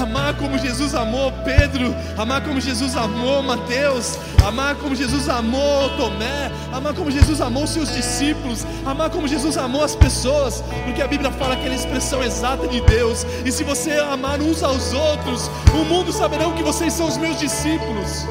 [0.01, 6.53] Amar como Jesus amou Pedro, amar como Jesus amou Mateus, amar como Jesus amou Tomé,
[6.73, 11.33] amar como Jesus amou seus discípulos, amar como Jesus amou as pessoas, porque a Bíblia
[11.33, 13.27] fala que é expressão exata de Deus.
[13.45, 17.39] E se você amar uns aos outros, o mundo saberá que vocês são os meus
[17.39, 18.27] discípulos.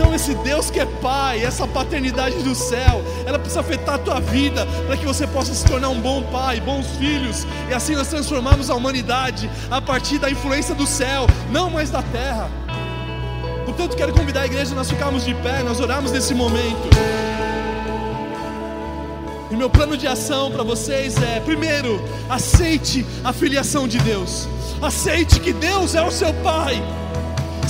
[0.00, 4.18] Então, esse Deus que é Pai, essa paternidade do céu, ela precisa afetar a tua
[4.18, 8.08] vida para que você possa se tornar um bom pai, bons filhos, e assim nós
[8.08, 12.48] transformamos a humanidade a partir da influência do céu, não mais da terra.
[13.66, 16.88] Portanto, quero convidar a igreja a nós ficarmos de pé, nós oramos nesse momento.
[19.50, 24.48] E meu plano de ação para vocês é: primeiro, aceite a filiação de Deus,
[24.80, 26.82] aceite que Deus é o seu Pai.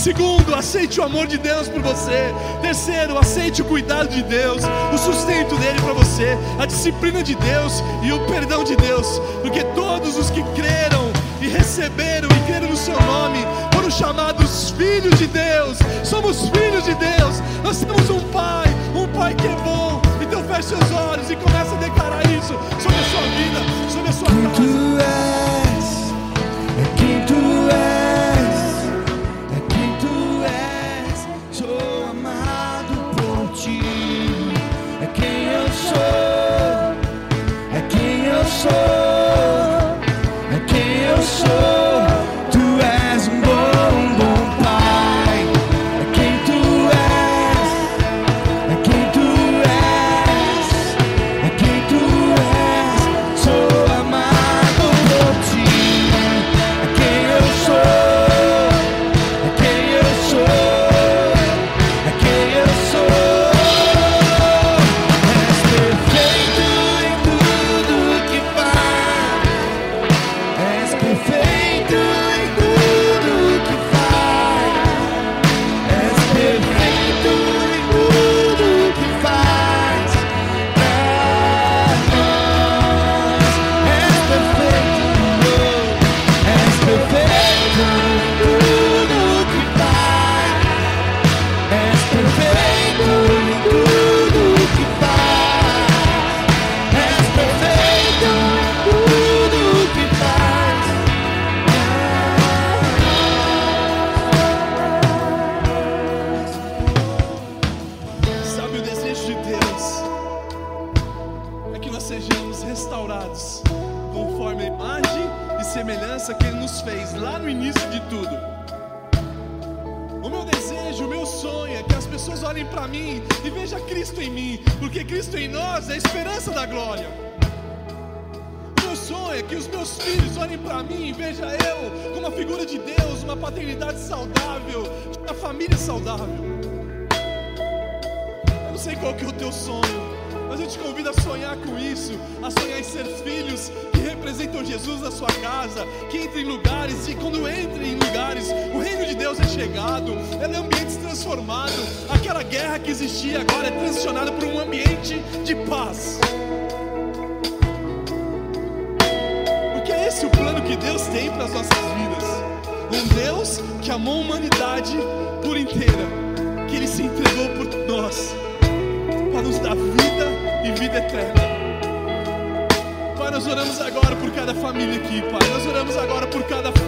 [0.01, 2.32] Segundo, aceite o amor de Deus por você.
[2.62, 4.62] Terceiro, aceite o cuidado de Deus,
[4.94, 9.62] o sustento dele para você, a disciplina de Deus e o perdão de Deus, porque
[9.74, 13.40] todos os que creram e receberam e creram no seu nome
[13.74, 15.76] foram chamados filhos de Deus.
[16.03, 17.42] Somos filhos de Deus.
[17.62, 20.01] Nós temos um Pai, um Pai que é bom.
[20.22, 24.12] Então feche seus olhos e comece a declarar isso sobre a sua vida, sobre a
[24.14, 25.60] sua casa.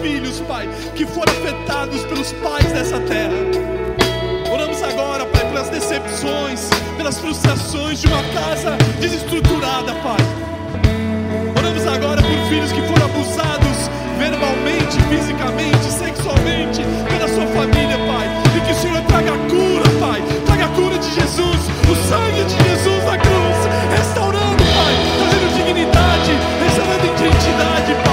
[0.03, 3.39] filhos, Pai, que foram afetados pelos pais dessa terra.
[4.51, 10.19] Oramos agora, Pai, pelas decepções, pelas frustrações de uma casa desestruturada, Pai.
[11.57, 13.77] Oramos agora por filhos que foram abusados
[14.19, 18.27] verbalmente, fisicamente, sexualmente pela sua família, Pai.
[18.57, 20.21] E que o Senhor traga cura, Pai.
[20.45, 23.57] Traga a cura de Jesus, o sangue de Jesus na cruz,
[23.97, 26.31] restaurando, Pai, trazendo dignidade,
[26.61, 28.12] restaurando identidade, Pai.